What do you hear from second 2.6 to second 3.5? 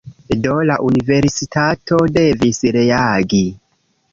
reagi